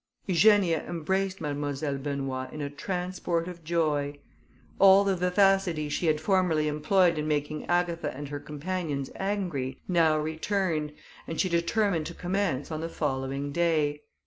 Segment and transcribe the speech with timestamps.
[0.25, 4.17] Eugenia embraced Mademoiselle Benoît in a transport of joy.
[4.79, 10.17] All the vivacity she had formerly employed in making Agatha and her companions angry, now
[10.17, 10.91] returned,
[11.27, 14.01] and she determined to commence on the following day.